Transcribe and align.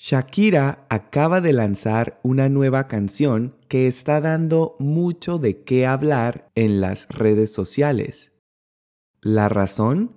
Shakira 0.00 0.86
acaba 0.90 1.40
de 1.40 1.52
lanzar 1.52 2.20
una 2.22 2.48
nueva 2.48 2.86
canción 2.86 3.56
que 3.66 3.88
está 3.88 4.20
dando 4.20 4.76
mucho 4.78 5.38
de 5.38 5.64
qué 5.64 5.88
hablar 5.88 6.52
en 6.54 6.80
las 6.80 7.08
redes 7.08 7.52
sociales. 7.52 8.30
¿La 9.20 9.48
razón? 9.48 10.14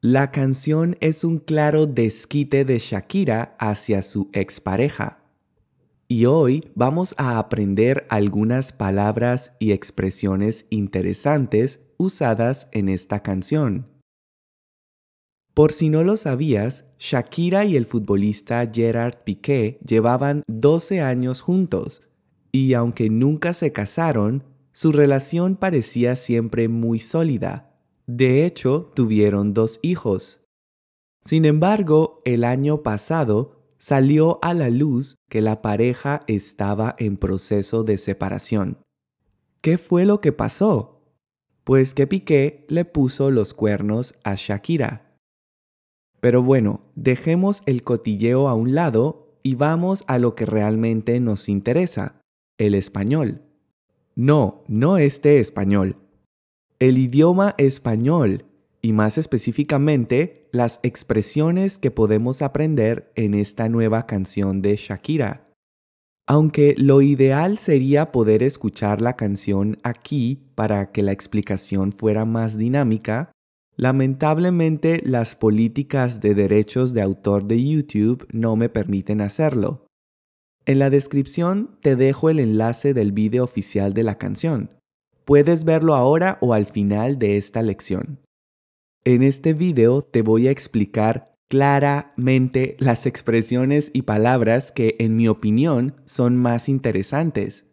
La 0.00 0.30
canción 0.30 0.96
es 1.00 1.24
un 1.24 1.38
claro 1.38 1.86
desquite 1.86 2.64
de 2.64 2.78
Shakira 2.78 3.56
hacia 3.58 4.02
su 4.02 4.30
expareja. 4.32 5.18
Y 6.06 6.26
hoy 6.26 6.70
vamos 6.76 7.16
a 7.18 7.40
aprender 7.40 8.06
algunas 8.10 8.70
palabras 8.70 9.52
y 9.58 9.72
expresiones 9.72 10.66
interesantes 10.70 11.80
usadas 11.96 12.68
en 12.70 12.88
esta 12.88 13.24
canción. 13.24 13.88
Por 15.52 15.72
si 15.72 15.88
no 15.88 16.04
lo 16.04 16.16
sabías, 16.16 16.84
Shakira 17.00 17.64
y 17.64 17.76
el 17.76 17.86
futbolista 17.86 18.70
Gerard 18.70 19.24
Piqué 19.24 19.80
llevaban 19.86 20.42
12 20.48 21.00
años 21.00 21.40
juntos 21.40 22.02
y 22.52 22.74
aunque 22.74 23.08
nunca 23.08 23.54
se 23.54 23.72
casaron, 23.72 24.44
su 24.72 24.92
relación 24.92 25.56
parecía 25.56 26.14
siempre 26.14 26.68
muy 26.68 26.98
sólida. 26.98 27.72
De 28.06 28.44
hecho, 28.44 28.92
tuvieron 28.94 29.54
dos 29.54 29.80
hijos. 29.82 30.42
Sin 31.24 31.46
embargo, 31.46 32.20
el 32.26 32.44
año 32.44 32.82
pasado 32.82 33.62
salió 33.78 34.38
a 34.42 34.52
la 34.52 34.68
luz 34.68 35.16
que 35.30 35.40
la 35.40 35.62
pareja 35.62 36.20
estaba 36.26 36.96
en 36.98 37.16
proceso 37.16 37.82
de 37.82 37.96
separación. 37.96 38.76
¿Qué 39.62 39.78
fue 39.78 40.04
lo 40.04 40.20
que 40.20 40.32
pasó? 40.32 41.02
Pues 41.64 41.94
que 41.94 42.06
Piqué 42.06 42.66
le 42.68 42.84
puso 42.84 43.30
los 43.30 43.54
cuernos 43.54 44.14
a 44.22 44.34
Shakira. 44.34 45.09
Pero 46.20 46.42
bueno, 46.42 46.80
dejemos 46.94 47.62
el 47.66 47.82
cotilleo 47.82 48.48
a 48.48 48.54
un 48.54 48.74
lado 48.74 49.36
y 49.42 49.54
vamos 49.54 50.04
a 50.06 50.18
lo 50.18 50.34
que 50.34 50.46
realmente 50.46 51.18
nos 51.20 51.48
interesa, 51.48 52.20
el 52.58 52.74
español. 52.74 53.42
No, 54.14 54.64
no 54.68 54.98
este 54.98 55.40
español. 55.40 55.96
El 56.78 56.98
idioma 56.98 57.54
español 57.58 58.44
y 58.82 58.92
más 58.92 59.18
específicamente 59.18 60.48
las 60.52 60.80
expresiones 60.82 61.78
que 61.78 61.90
podemos 61.90 62.42
aprender 62.42 63.12
en 63.14 63.34
esta 63.34 63.68
nueva 63.68 64.06
canción 64.06 64.62
de 64.62 64.76
Shakira. 64.76 65.46
Aunque 66.26 66.74
lo 66.78 67.02
ideal 67.02 67.58
sería 67.58 68.12
poder 68.12 68.42
escuchar 68.42 69.00
la 69.00 69.16
canción 69.16 69.78
aquí 69.82 70.42
para 70.54 70.92
que 70.92 71.02
la 71.02 71.12
explicación 71.12 71.92
fuera 71.92 72.24
más 72.24 72.56
dinámica, 72.56 73.32
Lamentablemente 73.80 75.00
las 75.06 75.34
políticas 75.34 76.20
de 76.20 76.34
derechos 76.34 76.92
de 76.92 77.00
autor 77.00 77.46
de 77.46 77.64
YouTube 77.64 78.28
no 78.30 78.54
me 78.54 78.68
permiten 78.68 79.22
hacerlo. 79.22 79.86
En 80.66 80.78
la 80.78 80.90
descripción 80.90 81.78
te 81.80 81.96
dejo 81.96 82.28
el 82.28 82.40
enlace 82.40 82.92
del 82.92 83.12
vídeo 83.12 83.42
oficial 83.42 83.94
de 83.94 84.02
la 84.02 84.18
canción. 84.18 84.68
Puedes 85.24 85.64
verlo 85.64 85.94
ahora 85.94 86.36
o 86.42 86.52
al 86.52 86.66
final 86.66 87.18
de 87.18 87.38
esta 87.38 87.62
lección. 87.62 88.18
En 89.04 89.22
este 89.22 89.54
vídeo 89.54 90.02
te 90.02 90.20
voy 90.20 90.48
a 90.48 90.50
explicar 90.50 91.32
claramente 91.48 92.76
las 92.80 93.06
expresiones 93.06 93.90
y 93.94 94.02
palabras 94.02 94.72
que 94.72 94.96
en 94.98 95.16
mi 95.16 95.26
opinión 95.26 95.94
son 96.04 96.36
más 96.36 96.68
interesantes 96.68 97.64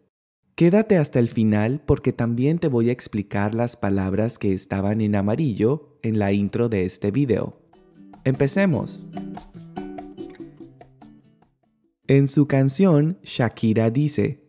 Quédate 0.58 0.96
hasta 0.96 1.20
el 1.20 1.28
final 1.28 1.80
porque 1.86 2.12
también 2.12 2.58
te 2.58 2.66
voy 2.66 2.88
a 2.88 2.92
explicar 2.92 3.54
las 3.54 3.76
palabras 3.76 4.40
que 4.40 4.52
estaban 4.52 5.00
en 5.00 5.14
amarillo 5.14 5.97
en 6.02 6.18
la 6.18 6.32
intro 6.32 6.68
de 6.68 6.84
este 6.84 7.10
video. 7.10 7.60
Empecemos. 8.24 9.06
En 12.06 12.26
su 12.26 12.46
canción, 12.46 13.18
Shakira 13.22 13.90
dice, 13.90 14.42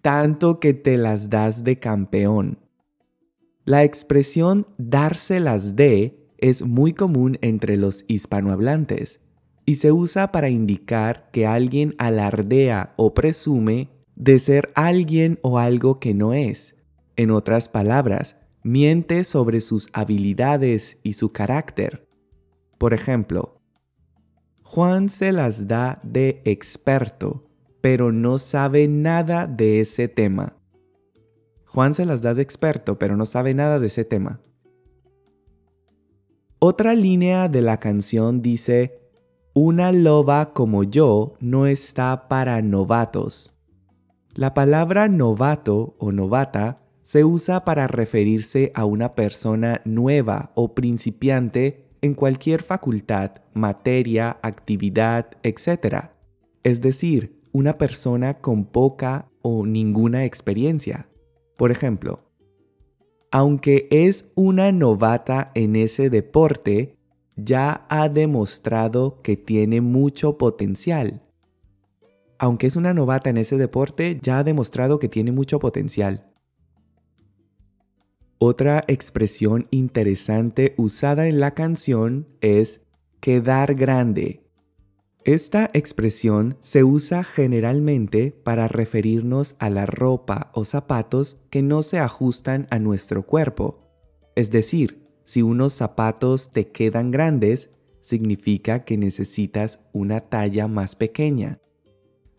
tanto 0.00 0.58
que 0.58 0.72
te 0.72 0.96
las 0.96 1.28
das 1.28 1.64
de 1.64 1.78
campeón. 1.78 2.58
La 3.66 3.84
expresión 3.84 4.66
dárselas 4.78 5.76
de 5.76 6.30
es 6.38 6.62
muy 6.62 6.94
común 6.94 7.36
entre 7.42 7.76
los 7.76 8.06
hispanohablantes 8.08 9.20
y 9.66 9.74
se 9.74 9.92
usa 9.92 10.32
para 10.32 10.48
indicar 10.48 11.28
que 11.30 11.46
alguien 11.46 11.94
alardea 11.98 12.94
o 12.96 13.12
presume 13.12 13.90
de 14.16 14.38
ser 14.38 14.72
alguien 14.74 15.38
o 15.42 15.58
algo 15.58 16.00
que 16.00 16.14
no 16.14 16.32
es. 16.32 16.74
En 17.16 17.30
otras 17.30 17.68
palabras, 17.68 18.37
miente 18.68 19.24
sobre 19.24 19.60
sus 19.60 19.88
habilidades 19.92 20.98
y 21.02 21.14
su 21.14 21.32
carácter. 21.32 22.06
Por 22.76 22.92
ejemplo, 22.92 23.60
Juan 24.62 25.08
se 25.08 25.32
las 25.32 25.66
da 25.66 25.98
de 26.02 26.42
experto, 26.44 27.48
pero 27.80 28.12
no 28.12 28.38
sabe 28.38 28.86
nada 28.86 29.46
de 29.46 29.80
ese 29.80 30.08
tema. 30.08 30.56
Juan 31.64 31.94
se 31.94 32.04
las 32.04 32.20
da 32.20 32.34
de 32.34 32.42
experto, 32.42 32.98
pero 32.98 33.16
no 33.16 33.24
sabe 33.24 33.54
nada 33.54 33.78
de 33.80 33.86
ese 33.86 34.04
tema. 34.04 34.40
Otra 36.58 36.94
línea 36.94 37.48
de 37.48 37.62
la 37.62 37.80
canción 37.80 38.42
dice, 38.42 39.00
una 39.54 39.92
loba 39.92 40.52
como 40.52 40.84
yo 40.84 41.34
no 41.40 41.66
está 41.66 42.28
para 42.28 42.60
novatos. 42.60 43.54
La 44.34 44.52
palabra 44.52 45.08
novato 45.08 45.96
o 45.98 46.12
novata 46.12 46.82
se 47.08 47.24
usa 47.24 47.64
para 47.64 47.86
referirse 47.86 48.70
a 48.74 48.84
una 48.84 49.14
persona 49.14 49.80
nueva 49.86 50.52
o 50.54 50.74
principiante 50.74 51.86
en 52.02 52.12
cualquier 52.12 52.62
facultad, 52.62 53.30
materia, 53.54 54.36
actividad, 54.42 55.30
etc. 55.42 56.10
Es 56.64 56.82
decir, 56.82 57.40
una 57.50 57.78
persona 57.78 58.34
con 58.42 58.66
poca 58.66 59.30
o 59.40 59.64
ninguna 59.64 60.26
experiencia. 60.26 61.08
Por 61.56 61.70
ejemplo, 61.70 62.28
aunque 63.30 63.88
es 63.90 64.30
una 64.34 64.70
novata 64.70 65.50
en 65.54 65.76
ese 65.76 66.10
deporte, 66.10 66.98
ya 67.36 67.86
ha 67.88 68.10
demostrado 68.10 69.22
que 69.22 69.38
tiene 69.38 69.80
mucho 69.80 70.36
potencial 70.36 71.22
aunque 72.40 72.68
es 72.68 72.76
una 72.76 72.94
novata 72.94 73.30
en 73.30 73.36
ese 73.36 73.56
deporte, 73.56 74.20
ya 74.22 74.38
ha 74.38 74.44
demostrado 74.44 75.00
que 75.00 75.08
tiene 75.08 75.32
mucho 75.32 75.58
potencial. 75.58 76.28
Otra 78.40 78.82
expresión 78.86 79.66
interesante 79.72 80.74
usada 80.76 81.26
en 81.26 81.40
la 81.40 81.54
canción 81.54 82.28
es 82.40 82.80
quedar 83.20 83.74
grande. 83.74 84.44
Esta 85.24 85.68
expresión 85.72 86.56
se 86.60 86.84
usa 86.84 87.24
generalmente 87.24 88.30
para 88.30 88.68
referirnos 88.68 89.56
a 89.58 89.70
la 89.70 89.86
ropa 89.86 90.52
o 90.54 90.64
zapatos 90.64 91.36
que 91.50 91.62
no 91.62 91.82
se 91.82 91.98
ajustan 91.98 92.68
a 92.70 92.78
nuestro 92.78 93.26
cuerpo. 93.26 93.80
Es 94.36 94.52
decir, 94.52 95.02
si 95.24 95.42
unos 95.42 95.72
zapatos 95.72 96.52
te 96.52 96.68
quedan 96.68 97.10
grandes, 97.10 97.70
significa 98.00 98.84
que 98.84 98.96
necesitas 98.96 99.80
una 99.92 100.20
talla 100.20 100.68
más 100.68 100.94
pequeña. 100.94 101.58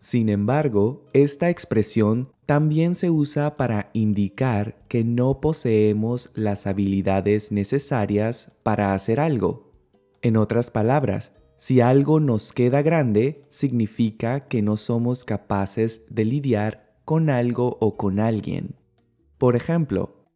Sin 0.00 0.30
embargo, 0.30 1.04
esta 1.12 1.50
expresión 1.50 2.32
también 2.50 2.96
se 2.96 3.10
usa 3.10 3.56
para 3.56 3.90
indicar 3.92 4.74
que 4.88 5.04
no 5.04 5.40
poseemos 5.40 6.30
las 6.34 6.66
habilidades 6.66 7.52
necesarias 7.52 8.50
para 8.64 8.92
hacer 8.92 9.20
algo. 9.20 9.72
En 10.20 10.36
otras 10.36 10.72
palabras, 10.72 11.30
si 11.58 11.80
algo 11.80 12.18
nos 12.18 12.52
queda 12.52 12.82
grande, 12.82 13.44
significa 13.50 14.48
que 14.48 14.62
no 14.62 14.76
somos 14.76 15.24
capaces 15.24 16.02
de 16.10 16.24
lidiar 16.24 16.96
con 17.04 17.30
algo 17.30 17.76
o 17.80 17.96
con 17.96 18.18
alguien. 18.18 18.74
Por 19.38 19.54
ejemplo, 19.54 20.26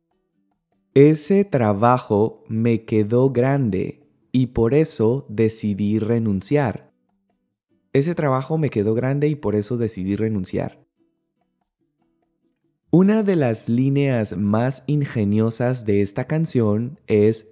ese 0.95 1.45
trabajo 1.45 2.45
me 2.47 2.85
quedó 2.85 3.31
grande 3.31 4.07
y 4.31 4.47
por 4.47 4.75
eso 4.75 5.27
decidí 5.29 5.99
renunciar. 5.99 6.93
Ese 7.93 8.15
trabajo 8.15 8.57
me 8.57 8.69
quedó 8.69 8.95
grande 8.95 9.27
y 9.27 9.35
por 9.35 9.57
eso 9.57 9.77
decidí 9.77 10.15
renunciar. 10.15 10.84
Una 12.97 13.25
de 13.25 13.35
las 13.35 13.69
líneas 13.69 14.37
más 14.37 14.85
ingeniosas 14.87 15.85
de 15.85 16.01
esta 16.01 16.29
canción 16.29 17.01
es 17.09 17.49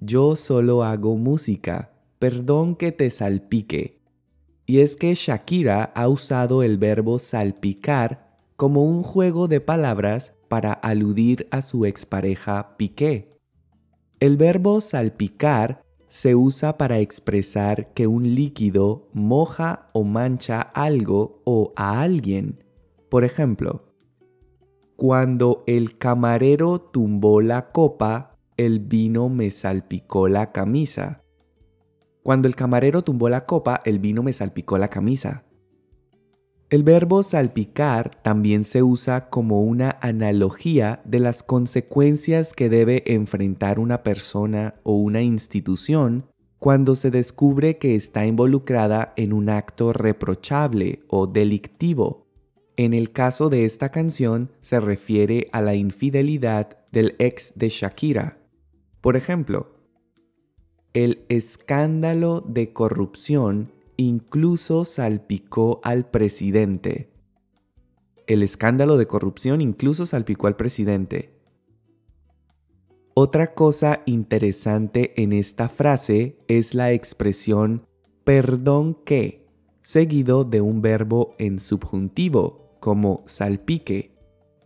Yo 0.00 0.36
solo 0.36 0.84
hago 0.84 1.16
música, 1.16 1.92
perdón 2.18 2.76
que 2.76 2.92
te 2.92 3.08
salpique. 3.08 4.02
Y 4.66 4.80
es 4.80 4.96
que 4.96 5.14
Shakira 5.14 5.84
ha 5.94 6.08
usado 6.08 6.62
el 6.62 6.76
verbo 6.76 7.18
salpicar 7.18 8.36
como 8.56 8.84
un 8.84 9.02
juego 9.02 9.48
de 9.48 9.62
palabras 9.62 10.34
para 10.48 10.74
aludir 10.74 11.48
a 11.50 11.62
su 11.62 11.86
expareja 11.86 12.76
Piqué. 12.76 13.38
El 14.20 14.36
verbo 14.36 14.82
salpicar 14.82 15.82
se 16.08 16.34
usa 16.34 16.76
para 16.76 16.98
expresar 16.98 17.94
que 17.94 18.06
un 18.06 18.34
líquido 18.34 19.08
moja 19.14 19.88
o 19.94 20.04
mancha 20.04 20.60
algo 20.60 21.40
o 21.44 21.72
a 21.76 22.02
alguien. 22.02 22.62
Por 23.08 23.24
ejemplo, 23.24 23.91
cuando 25.02 25.64
el 25.66 25.98
camarero 25.98 26.80
tumbó 26.80 27.40
la 27.40 27.72
copa, 27.72 28.36
el 28.56 28.78
vino 28.78 29.28
me 29.28 29.50
salpicó 29.50 30.28
la 30.28 30.52
camisa. 30.52 31.24
Cuando 32.22 32.46
el 32.46 32.54
camarero 32.54 33.02
tumbó 33.02 33.28
la 33.28 33.44
copa, 33.44 33.80
el 33.84 33.98
vino 33.98 34.22
me 34.22 34.32
salpicó 34.32 34.78
la 34.78 34.90
camisa. 34.90 35.42
El 36.70 36.84
verbo 36.84 37.24
salpicar 37.24 38.22
también 38.22 38.64
se 38.64 38.84
usa 38.84 39.28
como 39.28 39.62
una 39.62 39.98
analogía 40.00 41.02
de 41.04 41.18
las 41.18 41.42
consecuencias 41.42 42.52
que 42.52 42.68
debe 42.68 43.02
enfrentar 43.12 43.80
una 43.80 44.04
persona 44.04 44.76
o 44.84 44.94
una 44.94 45.20
institución 45.20 46.26
cuando 46.60 46.94
se 46.94 47.10
descubre 47.10 47.76
que 47.78 47.96
está 47.96 48.24
involucrada 48.24 49.14
en 49.16 49.32
un 49.32 49.48
acto 49.48 49.92
reprochable 49.92 51.00
o 51.08 51.26
delictivo. 51.26 52.28
En 52.76 52.94
el 52.94 53.12
caso 53.12 53.50
de 53.50 53.64
esta 53.64 53.90
canción 53.90 54.50
se 54.60 54.80
refiere 54.80 55.48
a 55.52 55.60
la 55.60 55.74
infidelidad 55.74 56.78
del 56.90 57.16
ex 57.18 57.52
de 57.54 57.68
Shakira. 57.68 58.38
Por 59.00 59.16
ejemplo, 59.16 59.76
el 60.94 61.24
escándalo 61.28 62.40
de 62.40 62.72
corrupción 62.72 63.72
incluso 63.96 64.84
salpicó 64.84 65.80
al 65.82 66.10
presidente. 66.10 67.10
El 68.26 68.42
escándalo 68.42 68.96
de 68.96 69.06
corrupción 69.06 69.60
incluso 69.60 70.06
salpicó 70.06 70.46
al 70.46 70.56
presidente. 70.56 71.32
Otra 73.14 73.52
cosa 73.54 74.02
interesante 74.06 75.12
en 75.22 75.32
esta 75.32 75.68
frase 75.68 76.38
es 76.48 76.74
la 76.74 76.92
expresión 76.92 77.86
perdón 78.24 78.94
que, 79.04 79.41
seguido 79.82 80.44
de 80.44 80.60
un 80.60 80.80
verbo 80.80 81.34
en 81.38 81.58
subjuntivo, 81.58 82.76
como 82.80 83.22
salpique. 83.26 84.12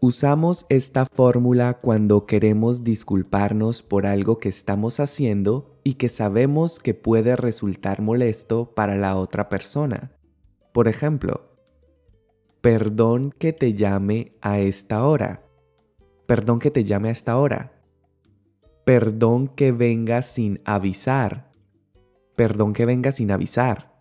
Usamos 0.01 0.67
esta 0.69 1.07
fórmula 1.07 1.75
cuando 1.81 2.27
queremos 2.27 2.85
disculparnos 2.85 3.83
por 3.83 4.07
algo 4.07 4.39
que 4.39 4.49
estamos 4.49 5.01
haciendo 5.01 5.79
y 5.85 5.95
que 5.95 6.09
sabemos 6.09 6.79
que 6.79 6.95
puede 6.95 7.37
resultar 7.37 8.03
molesto 8.03 8.75
para 8.75 8.97
la 8.97 9.17
otra 9.17 9.49
persona. 9.49 10.13
Por 10.73 10.89
ejemplo, 10.89 11.51
perdón 12.61 13.33
que 13.39 13.53
te 13.53 13.73
llame 13.73 14.33
a 14.43 14.61
esta 14.61 15.07
hora. 15.07 15.43
Perdón 16.27 16.59
que 16.59 16.71
te 16.71 16.85
llame 16.85 17.09
a 17.09 17.13
esta 17.13 17.39
hora. 17.39 17.73
Perdón 18.85 19.49
que 19.49 19.73
venga 19.73 20.23
sin 20.23 20.61
avisar. 20.65 21.51
Perdón 22.35 22.73
que 22.75 22.85
venga 22.85 23.13
sin 23.13 23.31
avisar. 23.31 23.96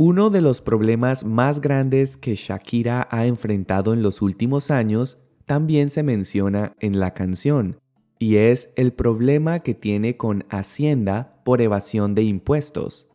Uno 0.00 0.30
de 0.30 0.40
los 0.40 0.60
problemas 0.60 1.24
más 1.24 1.60
grandes 1.60 2.16
que 2.16 2.36
Shakira 2.36 3.08
ha 3.10 3.26
enfrentado 3.26 3.92
en 3.92 4.00
los 4.00 4.22
últimos 4.22 4.70
años 4.70 5.18
también 5.44 5.90
se 5.90 6.04
menciona 6.04 6.76
en 6.78 7.00
la 7.00 7.14
canción, 7.14 7.80
y 8.16 8.36
es 8.36 8.70
el 8.76 8.92
problema 8.92 9.58
que 9.58 9.74
tiene 9.74 10.16
con 10.16 10.44
Hacienda 10.50 11.40
por 11.44 11.60
evasión 11.60 12.14
de 12.14 12.22
impuestos. 12.22 13.08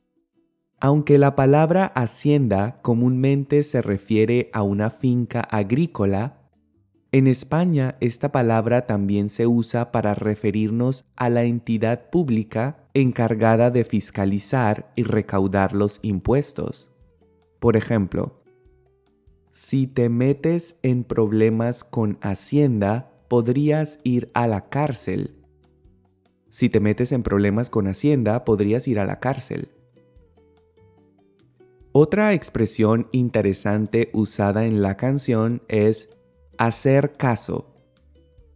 Aunque 0.81 1.17
la 1.17 1.37
palabra 1.37 1.85
Hacienda 1.85 2.81
comúnmente 2.81 3.63
se 3.63 3.81
refiere 3.81 4.49
a 4.51 4.63
una 4.63 4.89
finca 4.89 5.39
agrícola, 5.39 6.42
en 7.13 7.27
España 7.27 7.95
esta 7.99 8.31
palabra 8.31 8.87
también 8.87 9.29
se 9.29 9.45
usa 9.45 9.91
para 9.91 10.15
referirnos 10.15 11.05
a 11.15 11.29
la 11.29 11.43
entidad 11.43 12.09
pública 12.09 12.87
encargada 12.95 13.69
de 13.69 13.83
fiscalizar 13.83 14.91
y 14.95 15.03
recaudar 15.03 15.73
los 15.73 15.99
impuestos. 16.01 16.91
Por 17.59 17.77
ejemplo, 17.77 18.41
si 19.51 19.85
te 19.85 20.09
metes 20.09 20.75
en 20.81 21.03
problemas 21.03 21.83
con 21.83 22.17
Hacienda, 22.21 23.11
podrías 23.27 23.99
ir 24.03 24.31
a 24.33 24.47
la 24.47 24.69
cárcel. 24.69 25.35
Si 26.49 26.67
te 26.67 26.79
metes 26.79 27.11
en 27.11 27.21
problemas 27.21 27.69
con 27.69 27.85
Hacienda, 27.85 28.43
podrías 28.43 28.87
ir 28.87 28.99
a 28.99 29.05
la 29.05 29.19
cárcel. 29.19 29.69
Otra 31.91 32.33
expresión 32.33 33.07
interesante 33.11 34.09
usada 34.13 34.65
en 34.65 34.81
la 34.81 34.97
canción 34.97 35.61
es 35.67 36.09
Hacer 36.57 37.13
caso. 37.13 37.73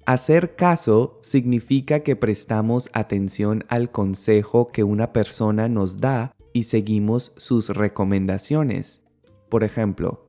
Hacer 0.05 0.55
caso 0.55 1.19
significa 1.23 2.01
que 2.01 2.15
prestamos 2.15 2.89
atención 2.93 3.65
al 3.69 3.91
consejo 3.91 4.67
que 4.67 4.83
una 4.83 5.11
persona 5.13 5.67
nos 5.67 5.99
da 5.99 6.31
y 6.53 6.63
seguimos 6.63 7.33
sus 7.37 7.69
recomendaciones. 7.69 9.01
Por 9.49 9.63
ejemplo, 9.63 10.27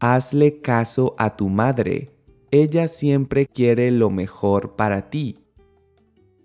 hazle 0.00 0.60
caso 0.60 1.14
a 1.18 1.36
tu 1.36 1.48
madre. 1.48 2.10
Ella 2.50 2.88
siempre 2.88 3.46
quiere 3.46 3.90
lo 3.92 4.10
mejor 4.10 4.74
para 4.74 5.08
ti. 5.08 5.38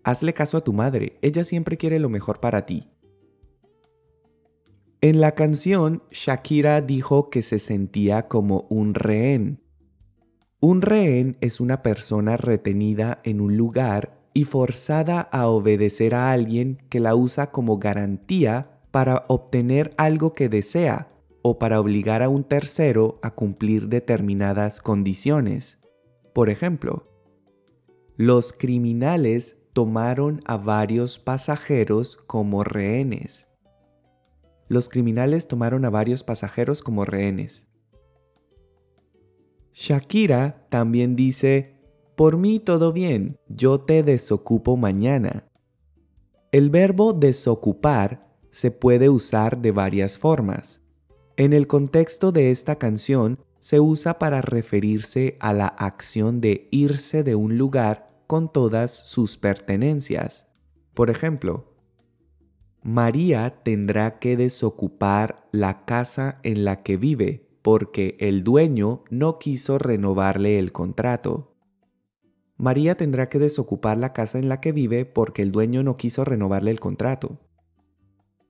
Hazle 0.04 0.34
caso 0.34 0.58
a 0.58 0.64
tu 0.64 0.72
madre. 0.72 1.18
Ella 1.24 1.44
siempre 1.44 1.78
quiere 1.78 2.00
lo 2.00 2.10
mejor 2.10 2.40
para 2.40 2.66
ti. 2.68 2.88
En 5.02 5.20
la 5.20 5.32
canción, 5.32 6.04
Shakira 6.12 6.80
dijo 6.82 7.32
que 7.32 7.42
se 7.42 7.58
sentía 7.58 8.28
como 8.28 8.68
un 8.70 8.94
rehén 8.94 9.61
un 10.62 10.84
rehén 10.84 11.38
es 11.42 11.60
una 11.60 11.82
persona 11.82 12.38
retenida 12.38 13.20
en 13.24 13.42
un 13.42 13.58
lugar 13.58 14.22
y 14.32 14.46
forzada 14.46 15.20
a 15.20 15.48
obedecer 15.48 16.14
a 16.14 16.32
alguien 16.32 16.84
que 16.88 17.00
la 17.00 17.16
usa 17.16 17.50
como 17.50 17.80
garantía 17.80 18.80
para 18.92 19.26
obtener 19.28 19.92
algo 19.98 20.36
que 20.36 20.50
desea 20.50 21.08
o 21.42 21.58
para 21.58 21.80
obligar 21.80 22.22
a 22.22 22.30
un 22.30 22.44
tercero 22.44 23.20
a 23.24 23.32
cumplir 23.32 23.88
determinadas 23.88 24.80
condiciones. 24.82 25.80
Por 26.32 26.52
ejemplo, 26.52 27.08
los 28.16 28.54
criminales 28.54 29.58
tomaron 29.74 30.42
a 30.46 30.58
varios 30.58 31.18
pasajeros 31.18 32.18
como 32.28 32.64
rehenes. 32.64 33.48
Los 34.70 34.90
criminales 34.90 35.48
tomaron 35.48 35.86
a 35.86 35.90
varios 35.90 36.24
pasajeros 36.24 36.84
como 36.84 37.04
rehenes. 37.04 37.66
Shakira 39.74 40.66
también 40.70 41.16
dice, 41.16 41.76
por 42.16 42.38
mí 42.38 42.60
todo 42.60 42.92
bien, 42.92 43.38
yo 43.48 43.80
te 43.80 44.04
desocupo 44.04 44.78
mañana. 44.78 45.46
El 46.52 46.70
verbo 46.70 47.14
desocupar 47.14 48.28
se 48.52 48.72
puede 48.72 49.10
usar 49.10 49.62
de 49.62 49.72
varias 49.72 50.20
formas. 50.20 50.82
En 51.38 51.54
el 51.54 51.68
contexto 51.68 52.32
de 52.32 52.52
esta 52.52 52.76
canción 52.76 53.40
se 53.60 53.80
usa 53.80 54.20
para 54.20 54.42
referirse 54.42 55.38
a 55.40 55.54
la 55.54 55.68
acción 55.68 56.42
de 56.42 56.68
irse 56.72 57.24
de 57.24 57.36
un 57.36 57.58
lugar 57.58 58.08
con 58.28 58.52
todas 58.52 58.92
sus 58.92 59.38
pertenencias. 59.38 60.46
Por 60.94 61.10
ejemplo, 61.10 61.74
María 62.84 63.62
tendrá 63.64 64.20
que 64.20 64.36
desocupar 64.36 65.48
la 65.52 65.86
casa 65.86 66.40
en 66.44 66.66
la 66.66 66.84
que 66.84 66.98
vive 66.98 67.51
porque 67.62 68.16
el 68.20 68.44
dueño 68.44 69.04
no 69.10 69.40
quiso 69.40 69.78
renovarle 69.78 70.60
el 70.60 70.72
contrato. 70.72 71.56
María 72.58 72.96
tendrá 72.96 73.28
que 73.30 73.40
desocupar 73.40 73.98
la 73.98 74.14
casa 74.14 74.38
en 74.38 74.48
la 74.48 74.62
que 74.62 74.72
vive 74.72 75.06
porque 75.06 75.42
el 75.42 75.52
dueño 75.52 75.84
no 75.84 75.98
quiso 75.98 76.24
renovarle 76.26 76.72
el 76.72 76.80
contrato. 76.80 77.40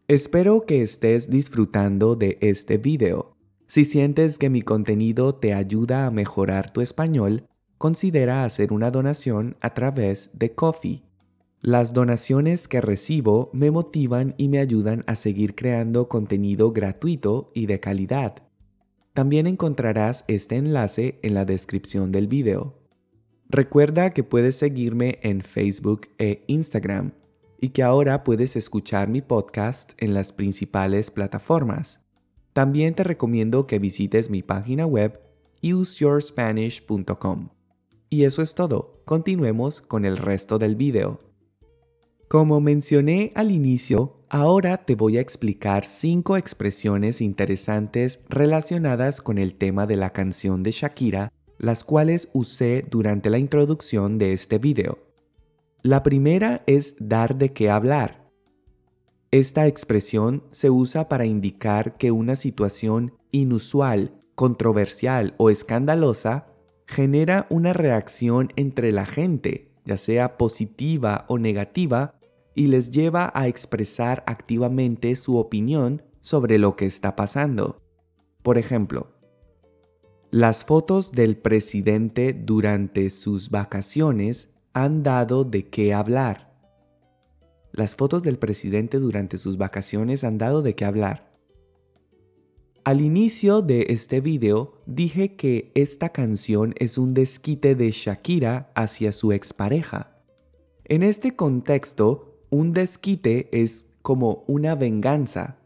Espero 0.07 0.65
que 0.65 0.81
estés 0.81 1.29
disfrutando 1.29 2.17
de 2.17 2.37
este 2.41 2.77
video. 2.77 3.37
Si 3.67 3.85
sientes 3.85 4.37
que 4.37 4.49
mi 4.49 4.61
contenido 4.61 5.35
te 5.35 5.53
ayuda 5.53 6.05
a 6.05 6.11
mejorar 6.11 6.73
tu 6.73 6.81
español, 6.81 7.45
considera 7.77 8.43
hacer 8.43 8.73
una 8.73 8.91
donación 8.91 9.55
a 9.61 9.73
través 9.73 10.29
de 10.33 10.53
Coffee. 10.53 11.03
Las 11.61 11.93
donaciones 11.93 12.67
que 12.67 12.81
recibo 12.81 13.49
me 13.53 13.71
motivan 13.71 14.35
y 14.37 14.49
me 14.49 14.59
ayudan 14.59 15.05
a 15.07 15.15
seguir 15.15 15.55
creando 15.55 16.09
contenido 16.09 16.73
gratuito 16.73 17.51
y 17.53 17.67
de 17.67 17.79
calidad. 17.79 18.50
También 19.13 19.45
encontrarás 19.45 20.23
este 20.27 20.55
enlace 20.55 21.19
en 21.21 21.33
la 21.33 21.43
descripción 21.43 22.11
del 22.11 22.27
video. 22.27 22.77
Recuerda 23.49 24.11
que 24.11 24.23
puedes 24.23 24.55
seguirme 24.55 25.19
en 25.21 25.41
Facebook 25.41 26.07
e 26.17 26.45
Instagram 26.47 27.11
y 27.59 27.69
que 27.69 27.83
ahora 27.83 28.23
puedes 28.23 28.55
escuchar 28.55 29.09
mi 29.09 29.21
podcast 29.21 29.91
en 29.97 30.13
las 30.13 30.31
principales 30.31 31.11
plataformas. 31.11 31.99
También 32.53 32.93
te 32.95 33.03
recomiendo 33.03 33.67
que 33.67 33.79
visites 33.79 34.29
mi 34.29 34.43
página 34.43 34.85
web 34.85 35.19
useyourspanish.com. 35.61 37.49
Y 38.09 38.23
eso 38.23 38.41
es 38.41 38.55
todo. 38.55 39.01
Continuemos 39.05 39.81
con 39.81 40.05
el 40.05 40.17
resto 40.17 40.57
del 40.57 40.75
video. 40.75 41.30
Como 42.31 42.61
mencioné 42.61 43.33
al 43.35 43.51
inicio, 43.51 44.21
ahora 44.29 44.85
te 44.85 44.95
voy 44.95 45.17
a 45.17 45.19
explicar 45.19 45.83
cinco 45.83 46.37
expresiones 46.37 47.19
interesantes 47.19 48.21
relacionadas 48.29 49.21
con 49.21 49.37
el 49.37 49.55
tema 49.55 49.85
de 49.85 49.97
la 49.97 50.11
canción 50.11 50.63
de 50.63 50.71
Shakira, 50.71 51.33
las 51.57 51.83
cuales 51.83 52.29
usé 52.31 52.85
durante 52.89 53.29
la 53.29 53.37
introducción 53.37 54.17
de 54.17 54.31
este 54.31 54.59
video. 54.59 54.99
La 55.81 56.03
primera 56.03 56.63
es 56.67 56.95
dar 56.99 57.35
de 57.35 57.51
qué 57.51 57.69
hablar. 57.69 58.29
Esta 59.31 59.67
expresión 59.67 60.45
se 60.51 60.69
usa 60.69 61.09
para 61.09 61.25
indicar 61.25 61.97
que 61.97 62.11
una 62.11 62.37
situación 62.37 63.11
inusual, 63.31 64.13
controversial 64.35 65.35
o 65.35 65.49
escandalosa 65.49 66.47
genera 66.87 67.45
una 67.49 67.73
reacción 67.73 68.53
entre 68.55 68.93
la 68.93 69.05
gente, 69.05 69.73
ya 69.83 69.97
sea 69.97 70.37
positiva 70.37 71.25
o 71.27 71.37
negativa, 71.37 72.20
y 72.55 72.67
les 72.67 72.91
lleva 72.91 73.31
a 73.33 73.47
expresar 73.47 74.23
activamente 74.27 75.15
su 75.15 75.37
opinión 75.37 76.03
sobre 76.21 76.57
lo 76.57 76.75
que 76.75 76.85
está 76.85 77.15
pasando. 77.15 77.81
Por 78.43 78.57
ejemplo, 78.57 79.07
las 80.31 80.63
fotos 80.63 81.11
del 81.11 81.37
presidente 81.37 82.33
durante 82.33 83.09
sus 83.09 83.49
vacaciones 83.49 84.49
han 84.73 85.03
dado 85.03 85.43
de 85.43 85.67
qué 85.67 85.93
hablar. 85.93 86.53
Las 87.73 87.95
fotos 87.95 88.23
del 88.23 88.37
presidente 88.37 88.99
durante 88.99 89.37
sus 89.37 89.57
vacaciones 89.57 90.23
han 90.23 90.37
dado 90.37 90.61
de 90.61 90.75
qué 90.75 90.85
hablar. 90.85 91.31
Al 92.83 92.99
inicio 93.01 93.61
de 93.61 93.87
este 93.89 94.21
video 94.21 94.81
dije 94.85 95.35
que 95.35 95.71
esta 95.75 96.09
canción 96.09 96.73
es 96.77 96.97
un 96.97 97.13
desquite 97.13 97.75
de 97.75 97.91
Shakira 97.91 98.71
hacia 98.73 99.11
su 99.11 99.31
expareja. 99.33 100.17
En 100.85 101.03
este 101.03 101.35
contexto, 101.35 102.30
un 102.51 102.73
desquite 102.73 103.47
es 103.51 103.87
como 104.01 104.43
una 104.45 104.75
venganza. 104.75 105.57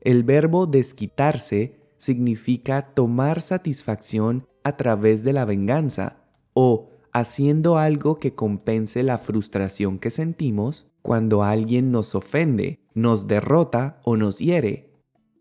El 0.00 0.22
verbo 0.22 0.66
desquitarse 0.66 1.80
significa 1.98 2.94
tomar 2.94 3.40
satisfacción 3.40 4.46
a 4.62 4.76
través 4.76 5.24
de 5.24 5.32
la 5.32 5.44
venganza 5.44 6.18
o 6.54 6.88
haciendo 7.12 7.78
algo 7.78 8.18
que 8.18 8.34
compense 8.34 9.02
la 9.02 9.18
frustración 9.18 9.98
que 9.98 10.10
sentimos 10.10 10.86
cuando 11.02 11.42
alguien 11.42 11.90
nos 11.90 12.14
ofende, 12.14 12.80
nos 12.94 13.26
derrota 13.26 14.00
o 14.04 14.16
nos 14.16 14.38
hiere. 14.38 14.90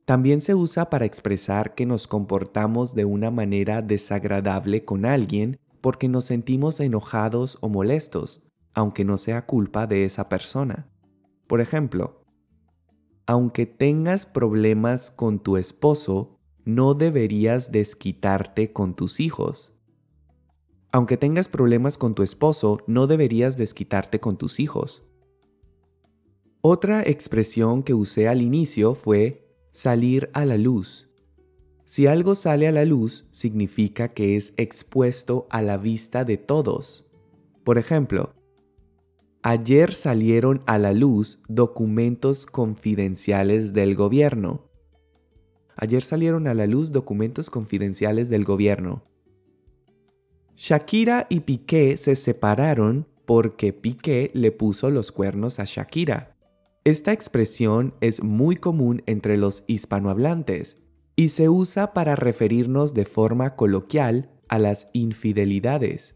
También 0.06 0.42
se 0.42 0.56
usa 0.56 0.90
para 0.90 1.06
expresar 1.06 1.76
que 1.76 1.86
nos 1.86 2.08
comportamos 2.08 2.94
de 2.96 3.06
una 3.06 3.32
manera 3.32 3.82
desagradable 3.82 4.84
con 4.86 5.06
alguien 5.06 5.60
porque 5.82 6.08
nos 6.08 6.26
sentimos 6.26 6.80
enojados 6.80 7.58
o 7.62 7.70
molestos, 7.70 8.42
aunque 8.74 9.06
no 9.06 9.18
sea 9.18 9.46
culpa 9.46 9.88
de 9.88 10.06
esa 10.06 10.30
persona. 10.30 10.88
Por 11.48 11.62
ejemplo, 11.62 12.24
aunque 13.26 13.66
tengas 13.66 14.26
problemas 14.26 15.12
con 15.12 15.40
tu 15.40 15.58
esposo, 15.58 16.40
no 16.66 16.94
deberías 16.94 17.72
desquitarte 17.72 18.74
con 18.74 18.96
tus 18.96 19.20
hijos. 19.20 19.74
Aunque 20.92 21.18
tengas 21.18 21.48
problemas 21.48 21.98
con 21.98 22.16
tu 22.16 22.24
esposo, 22.24 22.80
no 22.88 23.08
deberías 23.08 23.58
desquitarte 23.58 24.20
con 24.20 24.38
tus 24.38 24.60
hijos. 24.60 25.04
Otra 26.62 27.02
expresión 27.04 27.84
que 27.84 27.94
usé 27.94 28.28
al 28.28 28.42
inicio 28.42 28.94
fue 28.94 29.50
salir 29.72 30.30
a 30.34 30.46
la 30.46 30.58
luz. 30.58 31.10
Si 31.86 32.08
algo 32.08 32.36
sale 32.36 32.68
a 32.68 32.72
la 32.72 32.86
luz, 32.86 33.28
significa 33.32 34.10
que 34.10 34.36
es 34.38 34.54
expuesto 34.58 35.48
a 35.50 35.62
la 35.62 35.78
vista 35.78 36.24
de 36.26 36.38
todos. 36.38 37.06
Por 37.64 37.78
ejemplo, 37.78 38.34
ayer 39.44 39.94
salieron 39.94 40.64
a 40.66 40.78
la 40.80 40.94
luz 40.94 41.44
documentos 41.50 42.46
confidenciales 42.46 43.74
del 43.74 43.94
gobierno. 43.94 44.70
Ayer 45.76 46.02
salieron 46.02 46.48
a 46.48 46.54
la 46.54 46.66
luz 46.66 46.94
documentos 46.94 47.50
confidenciales 47.50 48.30
del 48.30 48.46
gobierno. 48.46 49.04
Shakira 50.56 51.28
y 51.30 51.42
Piqué 51.42 51.98
se 51.98 52.16
separaron 52.16 53.06
porque 53.26 53.74
Piqué 53.74 54.32
le 54.34 54.54
puso 54.54 54.90
los 54.90 55.12
cuernos 55.12 55.60
a 55.60 55.66
Shakira. 55.66 56.38
Esta 56.86 57.12
expresión 57.12 57.96
es 58.00 58.24
muy 58.24 58.56
común 58.56 59.04
entre 59.08 59.36
los 59.38 59.66
hispanohablantes 59.68 60.78
y 61.18 61.30
se 61.30 61.50
usa 61.50 61.94
para 61.94 62.16
referirnos 62.16 62.94
de 62.94 63.04
forma 63.06 63.56
coloquial 63.58 64.30
a 64.48 64.58
las 64.58 64.88
infidelidades. 64.94 66.16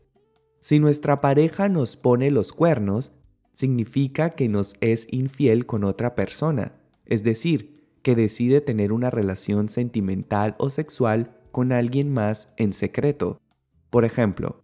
Si 0.59 0.79
nuestra 0.79 1.21
pareja 1.21 1.69
nos 1.69 1.97
pone 1.97 2.31
los 2.31 2.51
cuernos, 2.51 3.13
significa 3.57 4.29
que 4.29 4.47
nos 4.49 4.75
es 4.81 5.07
infiel 5.09 5.65
con 5.65 5.83
otra 5.83 6.13
persona, 6.13 6.73
es 7.07 7.23
decir, 7.23 7.87
que 8.03 8.15
decide 8.15 8.61
tener 8.61 8.93
una 8.93 9.09
relación 9.09 9.67
sentimental 9.67 10.53
o 10.59 10.69
sexual 10.69 11.35
con 11.51 11.71
alguien 11.71 12.13
más 12.13 12.49
en 12.57 12.71
secreto. 12.71 13.41
Por 13.89 14.05
ejemplo, 14.05 14.63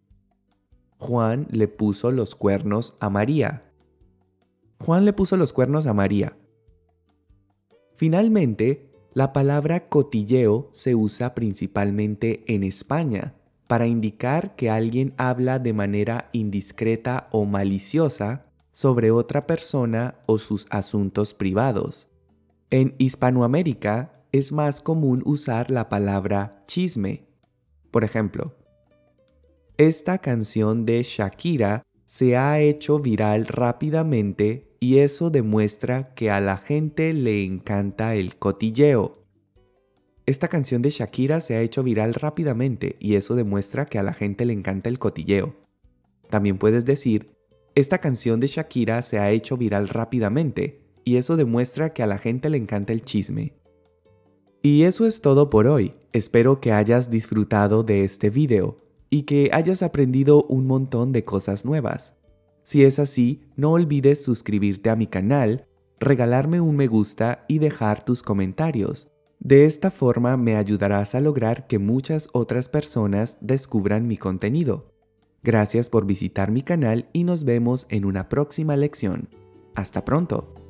Juan 1.00 1.48
le 1.50 1.68
puso 1.68 2.12
los 2.12 2.36
cuernos 2.36 2.96
a 3.00 3.10
María. 3.10 3.64
Juan 4.78 5.06
le 5.06 5.14
puso 5.14 5.38
los 5.38 5.54
cuernos 5.54 5.88
a 5.88 5.94
María. 5.96 6.38
Finalmente, 7.96 8.92
la 9.16 9.34
palabra 9.34 9.90
cotilleo 9.90 10.70
se 10.72 10.94
usa 10.94 11.34
principalmente 11.34 12.44
en 12.46 12.64
España 12.64 13.34
para 13.66 13.88
indicar 13.88 14.56
que 14.56 14.70
alguien 14.70 15.16
habla 15.18 15.58
de 15.58 15.74
manera 15.74 16.30
indiscreta 16.32 17.28
o 17.32 17.46
maliciosa 17.46 18.53
sobre 18.74 19.12
otra 19.12 19.48
persona 19.48 20.16
o 20.26 20.38
sus 20.38 20.68
asuntos 20.70 21.34
privados. 21.34 22.10
En 22.70 22.96
Hispanoamérica 22.98 24.12
es 24.34 24.52
más 24.52 24.82
común 24.82 25.22
usar 25.26 25.72
la 25.72 25.88
palabra 25.88 26.64
chisme. 26.66 27.28
Por 27.92 28.04
ejemplo, 28.04 28.56
esta 29.78 30.18
canción 30.18 30.86
de 30.86 31.04
Shakira 31.04 31.84
se 32.04 32.36
ha 32.36 32.60
hecho 32.60 33.00
viral 33.00 33.48
rápidamente 33.48 34.72
y 34.80 35.00
eso 35.00 35.30
demuestra 35.30 36.14
que 36.16 36.30
a 36.30 36.42
la 36.42 36.58
gente 36.58 37.14
le 37.14 37.46
encanta 37.46 38.16
el 38.16 38.38
cotilleo. 38.38 39.24
Esta 40.26 40.48
canción 40.48 40.82
de 40.82 40.90
Shakira 40.90 41.42
se 41.42 41.56
ha 41.56 41.62
hecho 41.62 41.84
viral 41.84 42.16
rápidamente 42.16 42.96
y 43.00 43.16
eso 43.16 43.36
demuestra 43.36 43.86
que 43.86 44.00
a 44.00 44.04
la 44.04 44.14
gente 44.14 44.46
le 44.46 44.54
encanta 44.54 44.90
el 44.90 44.98
cotilleo. 44.98 45.56
También 46.30 46.58
puedes 46.58 46.86
decir, 46.86 47.32
esta 47.76 47.98
canción 47.98 48.40
de 48.40 48.48
Shakira 48.48 49.02
se 49.02 49.18
ha 49.18 49.32
hecho 49.32 49.58
viral 49.58 49.90
rápidamente 49.90 50.82
y 51.04 51.18
eso 51.18 51.38
demuestra 51.38 51.94
que 51.94 52.04
a 52.04 52.08
la 52.08 52.18
gente 52.20 52.50
le 52.50 52.58
encanta 52.58 52.94
el 52.94 53.02
chisme. 53.02 53.54
Y 54.62 54.84
eso 54.84 55.06
es 55.06 55.22
todo 55.22 55.50
por 55.50 55.68
hoy. 55.68 55.96
Espero 56.14 56.62
que 56.62 56.72
hayas 56.72 57.10
disfrutado 57.10 57.84
de 57.84 58.04
este 58.04 58.30
video 58.30 58.78
y 59.10 59.24
que 59.24 59.50
hayas 59.52 59.82
aprendido 59.82 60.44
un 60.44 60.68
montón 60.68 61.12
de 61.12 61.26
cosas 61.26 61.66
nuevas. 61.66 62.16
Si 62.64 62.84
es 62.84 63.00
así, 63.00 63.42
no 63.56 63.72
olvides 63.72 64.24
suscribirte 64.24 64.90
a 64.90 64.96
mi 64.96 65.08
canal, 65.08 65.66
regalarme 66.00 66.62
un 66.62 66.76
me 66.76 66.88
gusta 66.88 67.44
y 67.48 67.60
dejar 67.60 68.06
tus 68.06 68.22
comentarios. 68.22 69.10
De 69.40 69.66
esta 69.66 69.92
forma 69.92 70.38
me 70.38 70.56
ayudarás 70.56 71.16
a 71.16 71.20
lograr 71.20 71.68
que 71.68 71.80
muchas 71.80 72.30
otras 72.32 72.70
personas 72.70 73.36
descubran 73.42 74.08
mi 74.08 74.16
contenido. 74.16 74.93
Gracias 75.44 75.90
por 75.90 76.06
visitar 76.06 76.52
mi 76.52 76.62
canal 76.62 77.10
y 77.12 77.26
nos 77.26 77.44
vemos 77.44 77.86
en 77.90 78.06
una 78.06 78.30
próxima 78.30 78.78
lección. 78.78 79.28
Hasta 79.76 80.06
pronto. 80.06 80.63